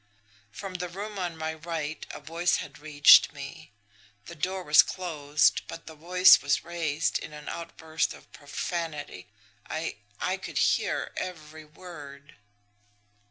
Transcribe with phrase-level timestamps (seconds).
[0.51, 3.71] From the room on my right a voice had reached me.
[4.25, 9.27] The door was closed, but the voice was raised in an outburst of profanity.
[9.69, 12.35] I I could hear every word.